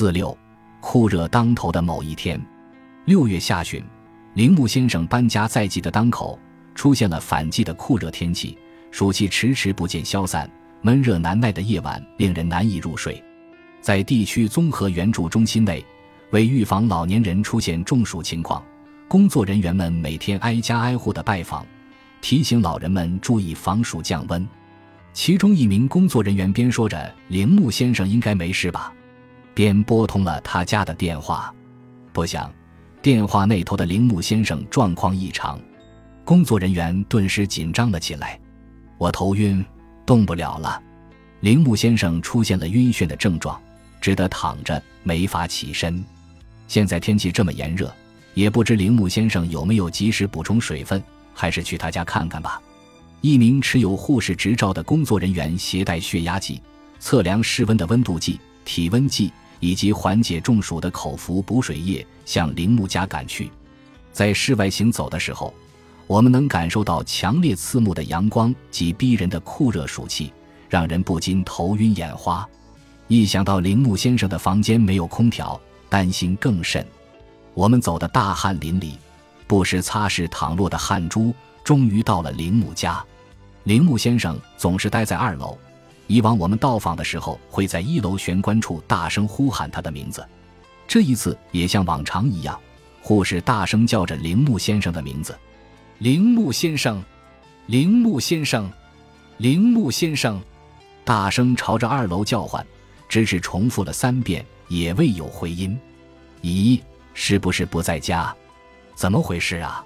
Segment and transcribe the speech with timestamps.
[0.00, 0.34] 四六，
[0.80, 2.40] 酷热当头的某一天，
[3.04, 3.84] 六月下旬，
[4.32, 6.38] 铃木先生搬家在即的当口，
[6.74, 8.56] 出现了反季的酷热天气，
[8.90, 10.50] 暑气迟迟不见消散，
[10.80, 13.22] 闷热难耐的夜晚令人难以入睡。
[13.82, 15.84] 在地区综合援助中心内，
[16.30, 18.64] 为预防老年人出现中暑情况，
[19.06, 21.66] 工作人员们每天挨家挨户的拜访，
[22.22, 24.48] 提醒老人们注意防暑降温。
[25.12, 28.90] 其中一名工作人员边说着“铃木先生应该没事吧”，
[29.54, 31.54] 便拨通了他家的电话。
[32.12, 32.52] 不想，
[33.02, 35.60] 电话那头的铃木先生状况异常，
[36.24, 38.38] 工作人员顿时紧张了起来。
[38.98, 39.64] 我头晕，
[40.04, 40.82] 动不了了。
[41.40, 43.60] 铃木先生出现了晕眩的症状，
[44.00, 46.04] 只得躺着，没法起身。
[46.68, 47.90] 现在天气这么炎热，
[48.34, 52.60] 也不知铃木先生有没有及时补充水分，还是去他家看看吧。
[53.22, 56.60] 一名持有护士执照的工作人员携带血压计、
[56.98, 63.50] 测量室温的温度计、体温计以及缓解中暑的口服补水液向铃木家赶去。
[64.12, 65.54] 在室外行走的时候，
[66.08, 70.32] 我们能感受到强烈刺目的阳光及逼人的酷热暑气，
[70.68, 72.44] 让人不禁头晕眼花。
[73.06, 76.84] 一想到铃木先生的房间没有空调，担心更甚。
[77.54, 78.94] 我们走得大汗淋漓，
[79.46, 81.32] 不时擦拭淌落的汗珠。
[81.62, 83.04] 终于到了铃木家，
[83.64, 85.56] 铃木先生总是待在二楼。
[86.10, 90.26] 以往我们到访的时候，会在一楼玄关处大声呼喊他的名字。
[90.88, 92.58] 这一次也像往常一样，
[93.00, 95.38] 护士大声叫着铃木先生的名字
[95.98, 97.00] ：“铃木先生，
[97.66, 98.68] 铃木先生，
[99.36, 100.42] 铃木先生！”
[101.06, 102.66] 大声朝着二楼叫唤，
[103.08, 105.78] 直至重复了三遍，也未有回音。
[106.42, 106.80] 咦，
[107.14, 108.34] 是不是不在家？
[108.96, 109.84] 怎么回事啊？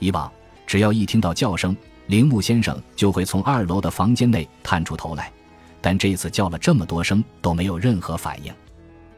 [0.00, 0.28] 以往。
[0.66, 1.76] 只要一听到叫声，
[2.06, 5.30] 铃木先生就会从二楼的房间内探出头来，
[5.82, 8.54] 但这次叫了这么多声都没有任何反应。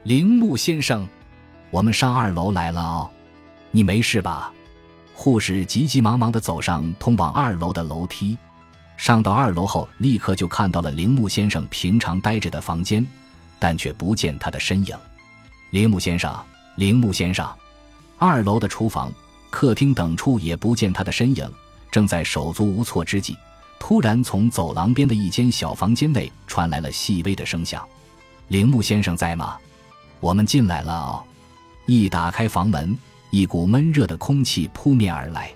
[0.02, 1.06] 铃木先生，
[1.70, 3.10] 我们上二楼来了哦，
[3.70, 4.52] 你没事吧？
[5.14, 8.36] 护士急急忙忙地走上通往二楼的楼梯，
[8.96, 13.06] 上到二楼后，立刻就看到了铃木先生平常待着的房间，
[13.60, 14.96] 但却不见他的身影。
[15.70, 16.34] 铃木先生，
[16.76, 17.48] 铃木先生，
[18.18, 19.12] 二楼的厨房。
[19.50, 21.48] 客厅等处也不见他的身影，
[21.88, 23.36] 正在手足无措之际，
[23.86, 27.86] 突然从走廊边的一间小房间内传来了细微的声响
[28.48, 29.58] ：“铃木先生在吗？
[30.20, 31.22] 我们进来了。”哦。
[31.84, 32.96] 一打开房门，
[33.28, 35.52] 一股闷热的空气扑面而来。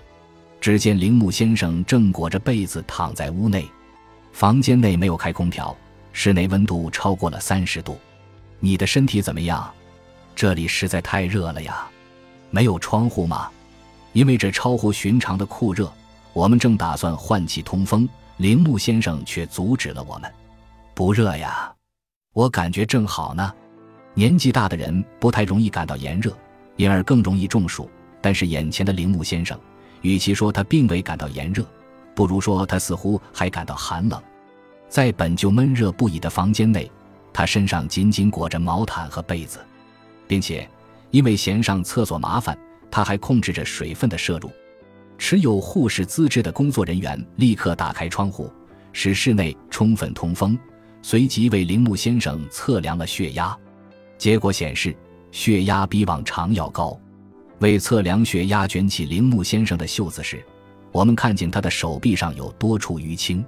[0.61, 3.67] 只见铃木先生正裹着被子躺在屋内，
[4.31, 5.75] 房间内没有开空调，
[6.13, 7.97] 室内温度超过了三十度。
[8.59, 9.67] 你的身体怎么样？
[10.35, 11.87] 这里实在太热了呀！
[12.51, 13.49] 没有窗户吗？
[14.13, 15.91] 因为这超乎寻常的酷热，
[16.39, 18.07] 我们正打算换气通风，
[18.37, 20.33] 铃木先生却阻止了我们。
[20.93, 21.69] 不热呀，
[22.31, 23.53] 我感觉正好呢。
[24.13, 26.33] 年纪大的人不太容易感到炎热，
[26.77, 27.91] 因而更容易中暑。
[28.21, 29.59] 但是眼前的铃木先生，
[29.99, 31.61] 与其说他并未感到炎热，
[32.15, 34.23] 不如说他似乎还感到寒冷。
[34.87, 36.89] 在本就闷热不已的房间内，
[37.33, 39.59] 他身上紧紧裹着毛毯和被子，
[40.25, 40.65] 并且
[41.11, 42.57] 因为嫌上厕所麻烦。
[42.89, 44.49] 他还控制着水分的摄入。
[45.19, 48.51] 持有护士资质的工作人员立刻打开窗户，
[48.93, 50.57] 使室内充分通风，
[51.01, 53.55] 随即为铃木先生测量了血压。
[54.17, 54.95] 结果显示，
[55.29, 56.97] 血压比往常要高。
[57.59, 60.41] 为测量血压，卷起铃木先生的袖子时，
[60.93, 63.45] 我们看见他的手臂上有多处淤青。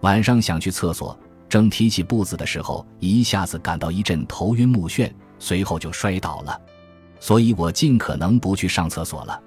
[0.00, 6.58] 晚上想去厕所，正提起步子的时候，一下子感到一阵头晕目眩，随后就摔倒了。
[7.20, 9.38] 所以我尽可能不去上厕所了。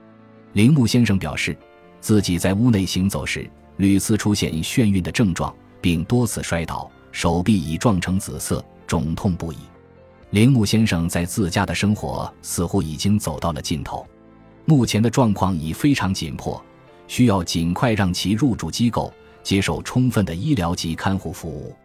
[0.55, 1.53] 铃木先生表示，
[1.99, 3.45] 自己在屋内行走时
[3.75, 9.57] 屡次出现眩晕的症状，并多次摔倒，手臂已撞成紫色，肿痛不已。
[10.29, 14.07] 铃木先生在自家的生活似乎已经走到了尽头，
[14.63, 16.63] 目前的状况已非常紧迫，
[17.05, 19.13] 需要尽快让其入住机构，
[19.43, 21.75] 接受充分的医疗及看护服务。